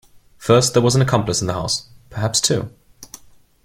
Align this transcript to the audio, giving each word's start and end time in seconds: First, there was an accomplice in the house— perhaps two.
First, 0.39 0.73
there 0.73 0.81
was 0.81 0.95
an 0.95 1.01
accomplice 1.03 1.41
in 1.41 1.47
the 1.47 1.53
house— 1.53 1.87
perhaps 2.09 2.41
two. 2.41 2.71